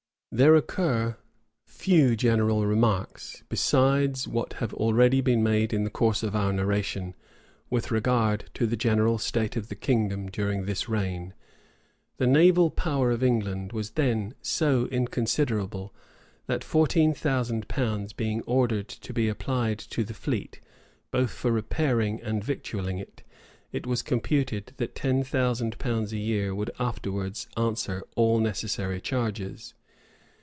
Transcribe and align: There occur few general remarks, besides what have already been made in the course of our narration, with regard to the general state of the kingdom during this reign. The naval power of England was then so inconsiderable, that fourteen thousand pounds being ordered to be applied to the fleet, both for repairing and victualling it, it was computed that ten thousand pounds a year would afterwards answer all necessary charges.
There 0.33 0.55
occur 0.55 1.17
few 1.65 2.15
general 2.15 2.65
remarks, 2.65 3.43
besides 3.49 4.29
what 4.29 4.53
have 4.63 4.73
already 4.73 5.19
been 5.19 5.43
made 5.43 5.73
in 5.73 5.83
the 5.83 5.89
course 5.89 6.23
of 6.23 6.37
our 6.37 6.53
narration, 6.53 7.15
with 7.69 7.91
regard 7.91 8.49
to 8.53 8.65
the 8.65 8.77
general 8.77 9.17
state 9.17 9.57
of 9.57 9.67
the 9.67 9.75
kingdom 9.75 10.27
during 10.31 10.63
this 10.63 10.87
reign. 10.87 11.33
The 12.15 12.27
naval 12.27 12.69
power 12.71 13.11
of 13.11 13.21
England 13.21 13.73
was 13.73 13.89
then 13.91 14.33
so 14.41 14.85
inconsiderable, 14.85 15.93
that 16.47 16.63
fourteen 16.63 17.13
thousand 17.13 17.67
pounds 17.67 18.13
being 18.13 18.41
ordered 18.43 18.87
to 18.87 19.11
be 19.11 19.27
applied 19.27 19.79
to 19.79 20.05
the 20.05 20.13
fleet, 20.13 20.61
both 21.11 21.31
for 21.31 21.51
repairing 21.51 22.21
and 22.21 22.41
victualling 22.41 22.99
it, 22.99 23.23
it 23.73 23.85
was 23.85 24.01
computed 24.01 24.71
that 24.77 24.95
ten 24.95 25.25
thousand 25.25 25.77
pounds 25.77 26.13
a 26.13 26.17
year 26.17 26.55
would 26.55 26.71
afterwards 26.79 27.49
answer 27.57 28.01
all 28.15 28.39
necessary 28.39 29.01
charges. 29.01 29.73